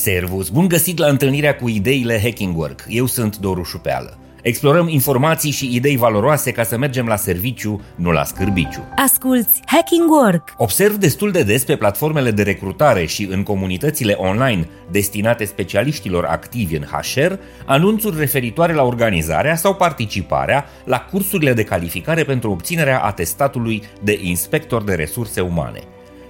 Servus! 0.00 0.48
Bun 0.48 0.68
găsit 0.68 0.98
la 0.98 1.06
întâlnirea 1.06 1.56
cu 1.56 1.68
ideile 1.68 2.20
Hacking 2.22 2.58
Work. 2.58 2.84
Eu 2.88 3.06
sunt 3.06 3.36
Doru 3.36 3.62
Șupeală. 3.62 4.18
Explorăm 4.42 4.88
informații 4.88 5.50
și 5.50 5.74
idei 5.74 5.96
valoroase 5.96 6.50
ca 6.52 6.62
să 6.62 6.78
mergem 6.78 7.06
la 7.06 7.16
serviciu, 7.16 7.80
nu 7.94 8.10
la 8.10 8.24
scârbiciu. 8.24 8.88
Asculți 8.96 9.60
Hacking 9.66 10.10
Work! 10.10 10.54
Observ 10.56 10.94
destul 10.94 11.30
de 11.30 11.42
des 11.42 11.64
pe 11.64 11.76
platformele 11.76 12.30
de 12.30 12.42
recrutare 12.42 13.04
și 13.04 13.28
în 13.30 13.42
comunitățile 13.42 14.12
online 14.12 14.68
destinate 14.90 15.44
specialiștilor 15.44 16.24
activi 16.24 16.76
în 16.76 16.82
HR 16.82 17.32
anunțuri 17.64 18.18
referitoare 18.18 18.72
la 18.72 18.82
organizarea 18.82 19.56
sau 19.56 19.74
participarea 19.74 20.64
la 20.84 21.00
cursurile 21.00 21.52
de 21.52 21.64
calificare 21.64 22.24
pentru 22.24 22.50
obținerea 22.50 23.00
atestatului 23.00 23.82
de 24.02 24.18
inspector 24.22 24.82
de 24.82 24.94
resurse 24.94 25.40
umane. 25.40 25.80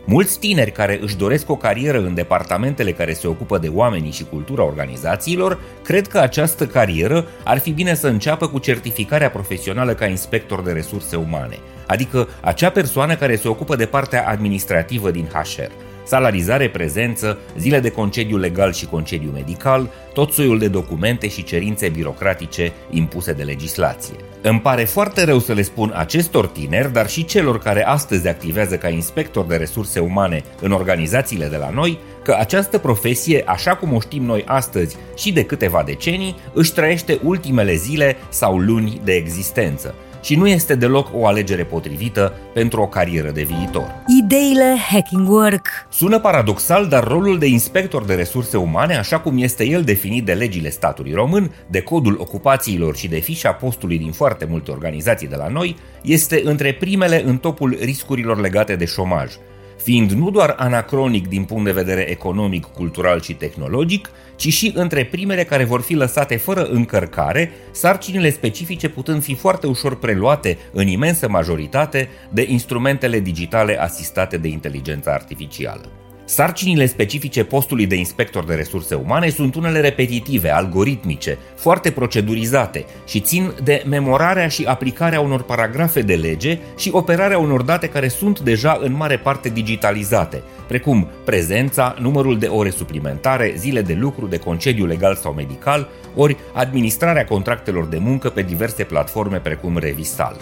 Mulți 0.04 0.38
tineri 0.38 0.72
care 0.72 0.98
își 1.02 1.16
doresc 1.16 1.50
o 1.50 1.56
carieră 1.56 1.98
în 1.98 2.14
departamentele 2.14 2.92
care 2.92 3.12
se 3.12 3.26
ocupă 3.26 3.58
de 3.58 3.68
oamenii 3.68 4.10
și 4.10 4.24
cultura 4.24 4.64
organizațiilor 4.64 5.60
cred 5.82 6.06
că 6.06 6.18
această 6.18 6.66
carieră 6.66 7.26
ar 7.44 7.58
fi 7.58 7.70
bine 7.70 7.94
să 7.94 8.08
înceapă 8.08 8.48
cu 8.48 8.58
certificarea 8.58 9.30
profesională 9.30 9.94
ca 9.94 10.06
inspector 10.06 10.62
de 10.62 10.72
resurse 10.72 11.16
umane, 11.16 11.58
adică 11.86 12.28
acea 12.40 12.70
persoană 12.70 13.14
care 13.16 13.36
se 13.36 13.48
ocupă 13.48 13.76
de 13.76 13.86
partea 13.86 14.28
administrativă 14.28 15.10
din 15.10 15.28
HR 15.32 15.88
salarizare, 16.10 16.68
prezență, 16.68 17.38
zile 17.58 17.80
de 17.80 17.90
concediu 17.90 18.36
legal 18.36 18.72
și 18.72 18.86
concediu 18.86 19.30
medical, 19.30 19.90
tot 20.12 20.32
soiul 20.32 20.58
de 20.58 20.68
documente 20.68 21.28
și 21.28 21.44
cerințe 21.44 21.88
birocratice 21.88 22.72
impuse 22.90 23.32
de 23.32 23.42
legislație. 23.42 24.14
Îmi 24.42 24.60
pare 24.60 24.84
foarte 24.84 25.24
rău 25.24 25.38
să 25.38 25.52
le 25.52 25.62
spun 25.62 25.92
acestor 25.96 26.46
tineri, 26.46 26.92
dar 26.92 27.08
și 27.08 27.24
celor 27.24 27.58
care 27.58 27.86
astăzi 27.86 28.28
activează 28.28 28.76
ca 28.76 28.88
inspector 28.88 29.44
de 29.44 29.56
resurse 29.56 29.98
umane 29.98 30.42
în 30.60 30.72
organizațiile 30.72 31.46
de 31.46 31.56
la 31.56 31.70
noi, 31.70 31.98
că 32.22 32.36
această 32.38 32.78
profesie, 32.78 33.42
așa 33.46 33.76
cum 33.76 33.94
o 33.94 34.00
știm 34.00 34.24
noi 34.24 34.44
astăzi 34.46 34.96
și 35.16 35.32
de 35.32 35.44
câteva 35.44 35.82
decenii, 35.82 36.36
își 36.52 36.72
trăiește 36.72 37.18
ultimele 37.22 37.74
zile 37.74 38.16
sau 38.28 38.58
luni 38.58 39.00
de 39.04 39.12
existență 39.12 39.94
și 40.22 40.34
nu 40.34 40.48
este 40.48 40.74
deloc 40.74 41.08
o 41.14 41.26
alegere 41.26 41.64
potrivită 41.64 42.32
pentru 42.54 42.80
o 42.80 42.86
carieră 42.86 43.30
de 43.30 43.42
viitor. 43.42 43.94
Ideile 44.22 44.76
Hacking 44.90 45.28
Work 45.28 45.68
Sună 45.88 46.18
paradoxal, 46.18 46.86
dar 46.86 47.04
rolul 47.04 47.38
de 47.38 47.46
inspector 47.46 48.04
de 48.04 48.14
resurse 48.14 48.56
umane, 48.56 48.96
așa 48.96 49.18
cum 49.18 49.38
este 49.38 49.64
el 49.64 49.82
definit 49.82 50.24
de 50.24 50.32
legile 50.32 50.70
statului 50.70 51.12
român, 51.12 51.54
de 51.66 51.80
codul 51.80 52.16
ocupațiilor 52.20 52.96
și 52.96 53.08
de 53.08 53.18
fișa 53.18 53.52
postului 53.52 53.98
din 53.98 54.12
foarte 54.12 54.44
multe 54.44 54.70
organizații 54.70 55.28
de 55.28 55.36
la 55.36 55.48
noi, 55.48 55.76
este 56.02 56.40
între 56.44 56.72
primele 56.72 57.22
în 57.24 57.36
topul 57.36 57.78
riscurilor 57.80 58.40
legate 58.40 58.76
de 58.76 58.84
șomaj– 58.84 59.32
fiind 59.82 60.10
nu 60.10 60.30
doar 60.30 60.54
anacronic 60.58 61.28
din 61.28 61.44
punct 61.44 61.64
de 61.64 61.72
vedere 61.72 62.10
economic, 62.10 62.64
cultural 62.64 63.20
și 63.20 63.34
tehnologic, 63.34 64.10
ci 64.36 64.48
și 64.48 64.72
între 64.74 65.04
primele 65.04 65.44
care 65.44 65.64
vor 65.64 65.80
fi 65.80 65.94
lăsate 65.94 66.36
fără 66.36 66.64
încărcare, 66.64 67.52
sarcinile 67.70 68.30
specifice 68.30 68.88
putând 68.88 69.22
fi 69.22 69.34
foarte 69.34 69.66
ușor 69.66 69.98
preluate 69.98 70.58
în 70.72 70.86
imensă 70.86 71.28
majoritate 71.28 72.08
de 72.30 72.44
instrumentele 72.48 73.20
digitale 73.20 73.80
asistate 73.80 74.36
de 74.36 74.48
inteligența 74.48 75.12
artificială. 75.12 75.99
Sarcinile 76.30 76.86
specifice 76.86 77.44
postului 77.44 77.86
de 77.86 77.94
inspector 77.94 78.44
de 78.44 78.54
resurse 78.54 78.94
umane 78.94 79.28
sunt 79.28 79.54
unele 79.54 79.80
repetitive, 79.80 80.48
algoritmice, 80.50 81.38
foarte 81.54 81.90
procedurizate 81.90 82.84
și 83.06 83.20
țin 83.20 83.52
de 83.64 83.82
memorarea 83.88 84.48
și 84.48 84.64
aplicarea 84.64 85.20
unor 85.20 85.42
paragrafe 85.42 86.02
de 86.02 86.14
lege 86.14 86.58
și 86.76 86.90
operarea 86.92 87.38
unor 87.38 87.62
date 87.62 87.88
care 87.88 88.08
sunt 88.08 88.40
deja 88.40 88.78
în 88.82 88.92
mare 88.92 89.16
parte 89.16 89.48
digitalizate, 89.48 90.42
precum 90.68 91.08
prezența, 91.24 91.94
numărul 92.00 92.38
de 92.38 92.46
ore 92.46 92.70
suplimentare, 92.70 93.54
zile 93.56 93.82
de 93.82 93.94
lucru, 93.94 94.26
de 94.26 94.38
concediu 94.38 94.86
legal 94.86 95.14
sau 95.14 95.32
medical, 95.32 95.88
ori 96.16 96.36
administrarea 96.52 97.24
contractelor 97.24 97.86
de 97.86 97.98
muncă 97.98 98.28
pe 98.28 98.42
diverse 98.42 98.84
platforme 98.84 99.38
precum 99.38 99.76
Revisal. 99.76 100.36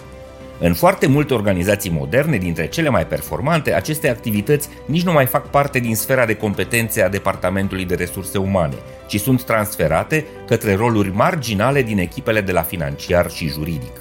În 0.61 0.73
foarte 0.73 1.07
multe 1.07 1.33
organizații 1.33 1.89
moderne, 1.89 2.37
dintre 2.37 2.67
cele 2.67 2.89
mai 2.89 3.07
performante, 3.07 3.73
aceste 3.73 4.09
activități 4.09 4.69
nici 4.85 5.03
nu 5.03 5.11
mai 5.11 5.25
fac 5.25 5.49
parte 5.49 5.79
din 5.79 5.95
sfera 5.95 6.25
de 6.25 6.35
competențe 6.35 7.01
a 7.01 7.09
Departamentului 7.09 7.85
de 7.85 7.95
Resurse 7.95 8.37
Umane, 8.37 8.75
ci 9.07 9.19
sunt 9.19 9.43
transferate 9.43 10.25
către 10.47 10.75
roluri 10.75 11.15
marginale 11.15 11.81
din 11.81 11.99
echipele 11.99 12.41
de 12.41 12.51
la 12.51 12.61
financiar 12.61 13.29
și 13.31 13.47
juridic. 13.47 13.91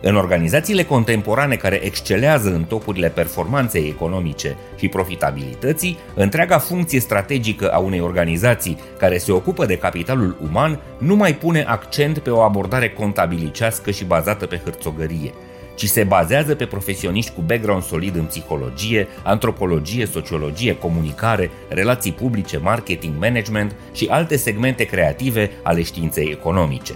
În 0.00 0.16
organizațiile 0.16 0.84
contemporane 0.84 1.56
care 1.56 1.84
excelează 1.84 2.48
în 2.48 2.64
topurile 2.64 3.08
performanței 3.08 3.88
economice 3.88 4.56
și 4.76 4.88
profitabilității, 4.88 5.98
întreaga 6.14 6.58
funcție 6.58 7.00
strategică 7.00 7.68
a 7.72 7.78
unei 7.78 8.00
organizații 8.00 8.78
care 8.98 9.18
se 9.18 9.32
ocupă 9.32 9.66
de 9.66 9.78
capitalul 9.78 10.36
uman 10.42 10.80
nu 10.98 11.16
mai 11.16 11.34
pune 11.34 11.64
accent 11.68 12.18
pe 12.18 12.30
o 12.30 12.40
abordare 12.40 12.90
contabilicească 12.90 13.90
și 13.90 14.04
bazată 14.04 14.46
pe 14.46 14.60
hârțogărie– 14.64 15.32
ci 15.76 15.86
se 15.86 16.04
bazează 16.04 16.54
pe 16.54 16.64
profesioniști 16.64 17.32
cu 17.32 17.40
background 17.40 17.82
solid 17.82 18.16
în 18.16 18.24
psihologie, 18.24 19.08
antropologie, 19.22 20.06
sociologie, 20.06 20.76
comunicare, 20.76 21.50
relații 21.68 22.12
publice, 22.12 22.58
marketing, 22.58 23.14
management 23.18 23.74
și 23.92 24.06
alte 24.10 24.36
segmente 24.36 24.84
creative 24.84 25.50
ale 25.62 25.82
științei 25.82 26.28
economice. 26.30 26.92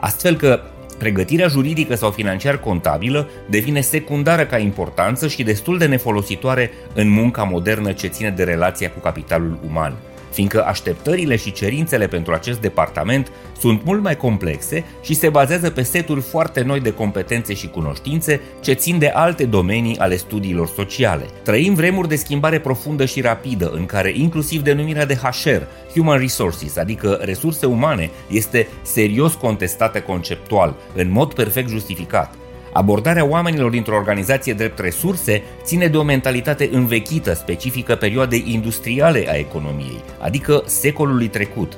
Astfel 0.00 0.36
că 0.36 0.60
pregătirea 0.98 1.48
juridică 1.48 1.94
sau 1.94 2.10
financiar-contabilă 2.10 3.28
devine 3.50 3.80
secundară 3.80 4.46
ca 4.46 4.58
importanță 4.58 5.28
și 5.28 5.42
destul 5.42 5.78
de 5.78 5.86
nefolositoare 5.86 6.70
în 6.94 7.08
munca 7.08 7.42
modernă 7.42 7.92
ce 7.92 8.06
ține 8.06 8.30
de 8.30 8.44
relația 8.44 8.90
cu 8.90 8.98
capitalul 8.98 9.58
uman– 9.66 9.96
fiindcă 10.32 10.64
așteptările 10.64 11.36
și 11.36 11.52
cerințele 11.52 12.06
pentru 12.06 12.32
acest 12.32 12.60
departament 12.60 13.32
sunt 13.58 13.84
mult 13.84 14.02
mai 14.02 14.16
complexe 14.16 14.84
și 15.02 15.14
se 15.14 15.28
bazează 15.28 15.70
pe 15.70 15.82
seturi 15.82 16.20
foarte 16.20 16.62
noi 16.62 16.80
de 16.80 16.92
competențe 16.92 17.54
și 17.54 17.68
cunoștințe 17.68 18.40
ce 18.60 18.72
țin 18.72 18.98
de 18.98 19.08
alte 19.08 19.44
domenii 19.44 19.98
ale 19.98 20.16
studiilor 20.16 20.68
sociale. 20.68 21.24
Trăim 21.42 21.74
vremuri 21.74 22.08
de 22.08 22.16
schimbare 22.16 22.60
profundă 22.60 23.04
și 23.04 23.20
rapidă, 23.20 23.70
în 23.74 23.86
care 23.86 24.12
inclusiv 24.14 24.62
denumirea 24.62 25.06
de 25.06 25.14
HR, 25.14 25.62
Human 25.94 26.18
Resources, 26.18 26.76
adică 26.76 27.18
resurse 27.22 27.66
umane, 27.66 28.10
este 28.28 28.68
serios 28.82 29.34
contestată 29.34 30.00
conceptual, 30.00 30.74
în 30.94 31.10
mod 31.10 31.34
perfect 31.34 31.68
justificat. 31.68 32.34
Abordarea 32.72 33.26
oamenilor 33.26 33.70
dintr-o 33.70 33.96
organizație 33.96 34.52
drept 34.52 34.78
resurse 34.78 35.42
ține 35.62 35.86
de 35.86 35.96
o 35.96 36.02
mentalitate 36.02 36.68
învechită, 36.72 37.34
specifică 37.34 37.94
perioadei 37.94 38.44
industriale 38.46 39.24
a 39.28 39.34
economiei, 39.34 40.00
adică 40.18 40.62
secolului 40.66 41.28
trecut. 41.28 41.72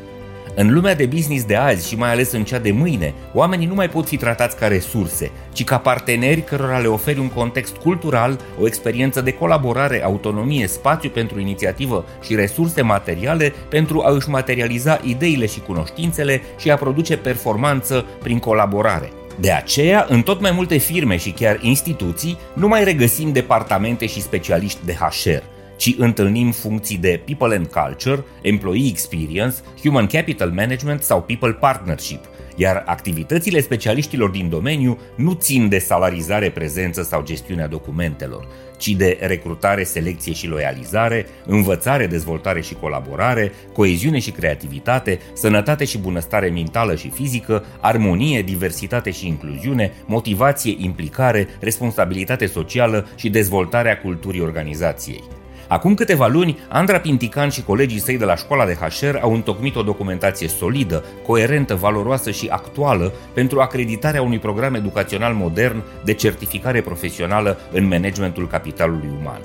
În 0.57 0.73
lumea 0.73 0.95
de 0.95 1.07
business 1.07 1.45
de 1.45 1.57
azi 1.57 1.89
și 1.89 1.97
mai 1.97 2.11
ales 2.11 2.33
în 2.33 2.45
cea 2.45 2.59
de 2.59 2.71
mâine, 2.71 3.15
oamenii 3.33 3.67
nu 3.67 3.75
mai 3.75 3.89
pot 3.89 4.07
fi 4.07 4.17
tratați 4.17 4.57
ca 4.57 4.67
resurse, 4.67 5.31
ci 5.53 5.65
ca 5.65 5.79
parteneri 5.79 6.43
cărora 6.43 6.79
le 6.79 6.87
oferi 6.87 7.19
un 7.19 7.29
context 7.29 7.77
cultural, 7.77 8.41
o 8.61 8.67
experiență 8.67 9.21
de 9.21 9.33
colaborare, 9.33 10.05
autonomie, 10.05 10.67
spațiu 10.67 11.11
pentru 11.11 11.41
inițiativă 11.41 12.05
și 12.23 12.35
resurse 12.35 12.83
materiale 12.83 13.53
pentru 13.69 14.03
a 14.05 14.11
își 14.11 14.29
materializa 14.29 15.01
ideile 15.05 15.47
și 15.47 15.61
cunoștințele 15.61 16.43
și 16.59 16.71
a 16.71 16.77
produce 16.77 17.17
performanță 17.17 18.05
prin 18.23 18.39
colaborare. 18.39 19.13
De 19.41 19.51
aceea, 19.51 20.07
în 20.09 20.23
tot 20.23 20.41
mai 20.41 20.51
multe 20.51 20.77
firme 20.77 21.17
și 21.17 21.31
chiar 21.31 21.59
instituții, 21.63 22.39
nu 22.53 22.69
mai 22.69 22.85
regăsim 22.85 23.33
departamente 23.33 24.07
și 24.07 24.21
specialiști 24.21 24.85
de 24.85 24.93
HR, 24.93 25.43
ci 25.77 25.95
întâlnim 25.99 26.51
funcții 26.53 26.97
de 26.97 27.21
People 27.25 27.57
and 27.57 27.67
Culture, 27.67 28.25
Employee 28.43 28.89
Experience, 28.89 29.57
Human 29.83 30.07
Capital 30.07 30.51
Management 30.51 31.03
sau 31.03 31.23
People 31.23 31.53
Partnership, 31.53 32.25
iar 32.55 32.83
activitățile 32.87 33.61
specialiștilor 33.61 34.31
din 34.31 34.49
domeniu 34.49 34.99
nu 35.17 35.33
țin 35.33 35.69
de 35.69 35.79
salarizare, 35.79 36.51
prezență 36.51 37.03
sau 37.03 37.23
gestiunea 37.23 37.67
documentelor, 37.67 38.49
ci 38.79 38.89
de 38.89 39.19
recrutare, 39.21 39.85
selecție 39.85 40.33
și 40.33 40.47
loializare, 40.47 41.27
învățare, 41.47 42.07
dezvoltare 42.07 42.61
și 42.61 42.75
colaborare, 42.75 43.53
coeziune 43.73 44.19
și 44.19 44.31
creativitate, 44.31 45.19
sănătate 45.33 45.85
și 45.85 45.99
bunăstare 45.99 46.49
mentală 46.49 46.95
și 46.95 47.11
fizică, 47.11 47.65
armonie, 47.81 48.43
diversitate 48.43 49.11
și 49.11 49.27
incluziune, 49.27 49.93
motivație, 50.07 50.75
implicare, 50.79 51.49
responsabilitate 51.61 52.47
socială 52.47 53.07
și 53.17 53.31
dezvoltarea 53.31 53.99
culturii 53.99 54.41
organizației. 54.41 55.44
Acum 55.69 55.95
câteva 55.95 56.27
luni, 56.27 56.59
Andra 56.69 56.99
Pintican 56.99 57.49
și 57.49 57.63
colegii 57.63 58.01
săi 58.01 58.19
de 58.19 58.25
la 58.25 58.37
școala 58.37 58.67
de 58.67 58.75
HR 58.75 59.17
au 59.21 59.35
întocmit 59.35 59.77
o 59.77 59.83
documentație 59.83 60.49
solidă, 60.49 61.05
coerentă, 61.27 61.75
valoroasă 61.75 62.31
și 62.31 62.49
actuală 62.51 63.13
pentru 63.33 63.61
acreditarea 63.61 64.23
unui 64.23 64.39
program 64.39 64.75
educațional 64.75 65.35
modern 65.35 65.83
de 66.05 66.13
certificare 66.13 66.81
profesională 66.81 67.59
în 67.73 67.87
managementul 67.87 68.49
capitalului 68.49 69.11
uman. 69.21 69.41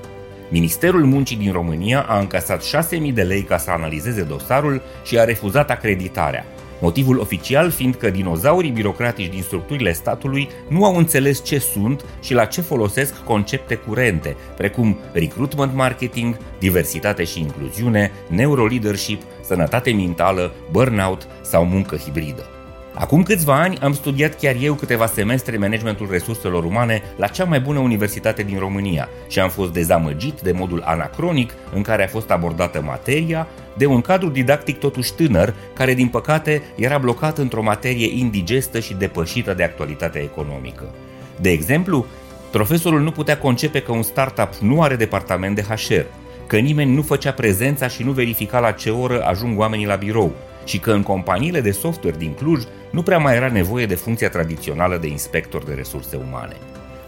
Ministerul 0.49 1.05
Muncii 1.05 1.37
din 1.37 1.51
România 1.51 2.05
a 2.07 2.19
încasat 2.19 2.63
6.000 2.63 3.13
de 3.13 3.21
lei 3.21 3.41
ca 3.41 3.57
să 3.57 3.71
analizeze 3.71 4.21
dosarul 4.21 4.81
și 5.03 5.19
a 5.19 5.23
refuzat 5.23 5.69
acreditarea. 5.69 6.45
Motivul 6.79 7.19
oficial 7.19 7.69
fiind 7.69 7.95
că 7.95 8.09
dinozaurii 8.09 8.71
birocratici 8.71 9.31
din 9.31 9.41
structurile 9.41 9.93
statului 9.93 10.49
nu 10.67 10.85
au 10.85 10.95
înțeles 10.95 11.43
ce 11.43 11.59
sunt 11.59 12.05
și 12.21 12.33
la 12.33 12.45
ce 12.45 12.61
folosesc 12.61 13.23
concepte 13.23 13.75
curente, 13.75 14.35
precum 14.57 14.97
recruitment 15.11 15.73
marketing, 15.73 16.37
diversitate 16.59 17.23
și 17.23 17.39
incluziune, 17.39 18.11
neuroleadership, 18.27 19.21
sănătate 19.41 19.91
mentală, 19.91 20.53
burnout 20.71 21.27
sau 21.41 21.65
muncă 21.65 21.95
hibridă. 21.95 22.45
Acum 22.93 23.23
câțiva 23.23 23.61
ani 23.61 23.77
am 23.77 23.93
studiat 23.93 24.35
chiar 24.35 24.55
eu 24.61 24.73
câteva 24.73 25.05
semestre 25.05 25.57
managementul 25.57 26.07
resurselor 26.11 26.63
umane 26.63 27.01
la 27.15 27.27
cea 27.27 27.43
mai 27.43 27.59
bună 27.59 27.79
universitate 27.79 28.43
din 28.43 28.59
România 28.59 29.09
și 29.27 29.39
am 29.39 29.49
fost 29.49 29.71
dezamăgit 29.71 30.41
de 30.41 30.51
modul 30.51 30.81
anacronic 30.85 31.53
în 31.73 31.81
care 31.81 32.03
a 32.03 32.07
fost 32.07 32.29
abordată 32.29 32.81
materia, 32.81 33.47
de 33.79 33.85
un 33.85 34.01
cadru 34.01 34.29
didactic 34.29 34.79
totuși 34.79 35.13
tânăr, 35.13 35.53
care 35.73 35.93
din 35.93 36.07
păcate 36.07 36.61
era 36.75 36.97
blocat 36.97 37.37
într-o 37.37 37.63
materie 37.63 38.19
indigestă 38.19 38.79
și 38.79 38.93
depășită 38.93 39.53
de 39.53 39.63
actualitatea 39.63 40.21
economică. 40.21 40.93
De 41.41 41.49
exemplu, 41.49 42.05
profesorul 42.51 43.01
nu 43.01 43.11
putea 43.11 43.37
concepe 43.37 43.81
că 43.81 43.91
un 43.91 44.01
startup 44.01 44.53
nu 44.55 44.81
are 44.81 44.95
departament 44.95 45.55
de 45.55 45.61
HR, 45.61 46.01
că 46.47 46.57
nimeni 46.57 46.93
nu 46.93 47.01
făcea 47.01 47.31
prezența 47.31 47.87
și 47.87 48.03
nu 48.03 48.11
verifica 48.11 48.59
la 48.59 48.71
ce 48.71 48.89
oră 48.89 49.23
ajung 49.23 49.59
oamenii 49.59 49.85
la 49.85 49.95
birou 49.95 50.31
și 50.65 50.79
că 50.79 50.91
în 50.91 51.03
companiile 51.03 51.61
de 51.61 51.71
software 51.71 52.17
din 52.17 52.33
Cluj 52.33 52.63
nu 52.89 53.01
prea 53.01 53.17
mai 53.17 53.35
era 53.35 53.47
nevoie 53.47 53.85
de 53.85 53.95
funcția 53.95 54.29
tradițională 54.29 54.97
de 54.97 55.07
inspector 55.07 55.63
de 55.63 55.73
resurse 55.73 56.19
umane. 56.27 56.55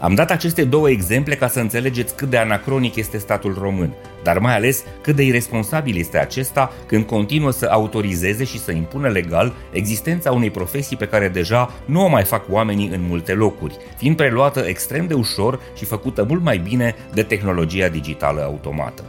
Am 0.02 0.14
dat 0.14 0.30
aceste 0.30 0.64
două 0.64 0.90
exemple 0.90 1.34
ca 1.34 1.48
să 1.48 1.60
înțelegeți 1.60 2.14
cât 2.14 2.30
de 2.30 2.36
anacronic 2.36 2.96
este 2.96 3.18
statul 3.18 3.56
român, 3.60 3.94
dar 4.22 4.38
mai 4.38 4.54
ales 4.54 4.84
cât 5.00 5.16
de 5.16 5.22
irresponsabil 5.22 5.96
este 5.98 6.18
acesta 6.18 6.72
când 6.86 7.04
continuă 7.04 7.50
să 7.50 7.68
autorizeze 7.70 8.44
și 8.44 8.58
să 8.58 8.72
impună 8.72 9.08
legal 9.08 9.52
existența 9.72 10.32
unei 10.32 10.50
profesii 10.50 10.96
pe 10.96 11.06
care 11.06 11.28
deja 11.28 11.72
nu 11.84 12.04
o 12.04 12.08
mai 12.08 12.24
fac 12.24 12.44
oamenii 12.50 12.88
în 12.88 13.00
multe 13.08 13.32
locuri, 13.32 13.76
fiind 13.96 14.16
preluată 14.16 14.60
extrem 14.60 15.06
de 15.06 15.14
ușor 15.14 15.60
și 15.76 15.84
făcută 15.84 16.24
mult 16.28 16.42
mai 16.42 16.58
bine 16.58 16.94
de 17.14 17.22
tehnologia 17.22 17.88
digitală 17.88 18.42
automată. 18.42 19.04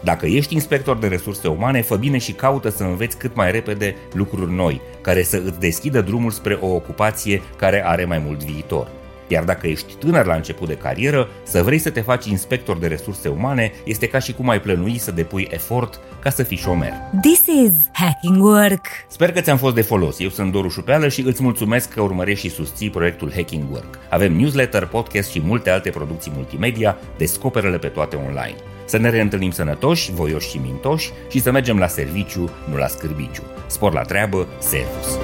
Dacă 0.00 0.26
ești 0.26 0.54
inspector 0.54 0.96
de 0.96 1.06
resurse 1.06 1.48
umane, 1.48 1.82
fă 1.82 1.96
bine 1.96 2.18
și 2.18 2.32
caută 2.32 2.70
să 2.70 2.82
înveți 2.82 3.18
cât 3.18 3.34
mai 3.34 3.50
repede 3.50 3.96
lucruri 4.12 4.52
noi, 4.52 4.80
care 5.00 5.22
să 5.22 5.42
îți 5.44 5.60
deschidă 5.60 6.00
drumul 6.00 6.30
spre 6.30 6.58
o 6.60 6.66
ocupație 6.66 7.42
care 7.56 7.86
are 7.86 8.04
mai 8.04 8.22
mult 8.26 8.44
viitor. 8.44 8.88
Iar 9.28 9.44
dacă 9.44 9.66
ești 9.66 9.94
tânăr 9.94 10.26
la 10.26 10.34
început 10.34 10.68
de 10.68 10.74
carieră, 10.74 11.28
să 11.42 11.62
vrei 11.62 11.78
să 11.78 11.90
te 11.90 12.00
faci 12.00 12.26
inspector 12.26 12.78
de 12.78 12.86
resurse 12.86 13.28
umane 13.28 13.72
este 13.84 14.06
ca 14.08 14.18
și 14.18 14.32
cum 14.32 14.48
ai 14.48 14.60
plănui 14.60 14.98
să 14.98 15.10
depui 15.10 15.48
efort 15.50 16.00
ca 16.18 16.30
să 16.30 16.42
fii 16.42 16.56
șomer. 16.56 16.92
This 17.22 17.42
is 17.46 17.72
Hacking 17.92 18.42
Work! 18.42 18.86
Sper 19.08 19.32
că 19.32 19.40
ți-am 19.40 19.56
fost 19.56 19.74
de 19.74 19.82
folos. 19.82 20.20
Eu 20.20 20.28
sunt 20.28 20.52
Doru 20.52 20.68
Șupeală 20.68 21.08
și 21.08 21.20
îți 21.20 21.42
mulțumesc 21.42 21.92
că 21.92 22.00
urmărești 22.00 22.48
și 22.48 22.54
susții 22.54 22.90
proiectul 22.90 23.32
Hacking 23.34 23.70
Work. 23.72 23.98
Avem 24.10 24.32
newsletter, 24.32 24.86
podcast 24.86 25.30
și 25.30 25.40
multe 25.40 25.70
alte 25.70 25.90
producții 25.90 26.32
multimedia, 26.34 26.96
descoperă-le 27.16 27.78
pe 27.78 27.86
toate 27.86 28.16
online. 28.16 28.56
Să 28.84 28.98
ne 28.98 29.10
reîntâlnim 29.10 29.50
sănătoși, 29.50 30.12
voioși 30.12 30.48
și 30.48 30.56
mintoși 30.56 31.10
și 31.30 31.40
să 31.40 31.50
mergem 31.50 31.78
la 31.78 31.86
serviciu, 31.86 32.50
nu 32.70 32.76
la 32.76 32.86
scârbiciu. 32.86 33.42
Spor 33.66 33.92
la 33.92 34.02
treabă, 34.02 34.46
servus! 34.58 35.18